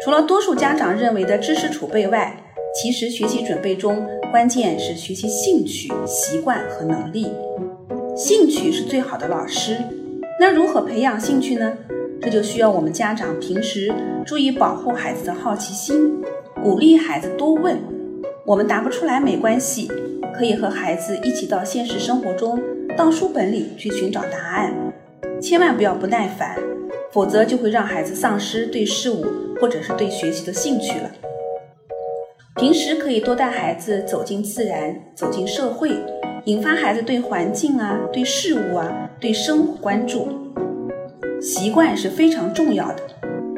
[0.00, 2.36] 除了多数家长认为的知识储备外，
[2.80, 7.26] 其实学习准备中关键是学习兴趣、习惯和能力。
[8.16, 9.76] 兴趣是最好的老师。
[10.40, 11.76] 那如何培养兴趣呢？
[12.20, 13.92] 这就需要我们家长平时
[14.24, 16.22] 注意保护孩子的好奇心，
[16.62, 17.76] 鼓励孩子多问。
[18.44, 19.90] 我们答不出来没关系，
[20.36, 22.60] 可以和孩子一起到现实生活中、
[22.96, 24.72] 到书本里去寻找答案。
[25.40, 26.56] 千万不要不耐烦，
[27.12, 29.24] 否则就会让孩子丧失对事物
[29.60, 31.10] 或者是对学习的兴趣了。
[32.56, 35.90] 平时可以多带孩子走进自然，走进社会，
[36.46, 40.28] 引发孩子对环境啊、对事物啊、对生活关注。
[41.40, 43.02] 习惯是非常重要的，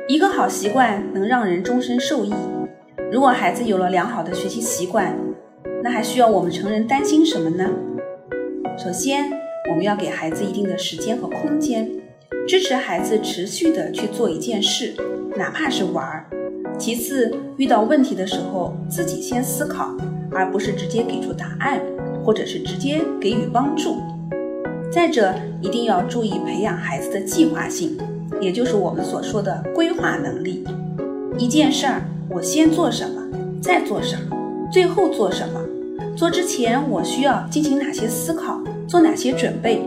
[0.06, 2.34] 一个好习惯能让人终身受益。
[3.10, 5.16] 如果孩子有了良好的学习习惯，
[5.82, 7.70] 那还需要我们成人担心什么呢？
[8.76, 9.32] 首先，
[9.70, 11.88] 我们要给孩子一定的时间和空间，
[12.46, 14.92] 支持孩子持续的去做一件事，
[15.36, 16.26] 哪怕是玩儿。
[16.76, 19.94] 其次，遇到问题的时候，自己先思考，
[20.32, 21.80] 而不是直接给出答案，
[22.24, 23.98] 或者是直接给予帮助。
[24.90, 27.96] 再者，一定要注意培养孩子的计划性，
[28.40, 30.64] 也就是我们所说的规划能力。
[31.38, 33.22] 一件事儿，我先做什么，
[33.62, 34.36] 再做什么，
[34.72, 35.60] 最后做什么？
[36.16, 39.80] 做之前我需要进行哪些思考，做哪些准备？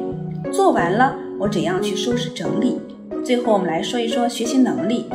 [0.49, 2.79] 做完了，我怎样去收拾整理？
[3.21, 5.07] 最后，我们来说一说学习能力。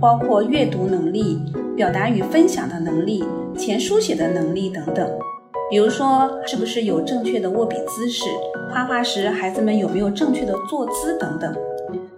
[0.00, 1.40] 包括阅读能力、
[1.76, 3.24] 表达与分享的能力、
[3.56, 5.08] 前书写的能力等等。
[5.70, 8.24] 比如说，是不是有正确的握笔姿势？
[8.74, 11.56] 画画时，孩子们有没有正确的坐姿等等？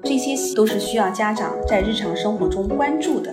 [0.02, 3.30] 这些都是需要家长在日常生活中关注的。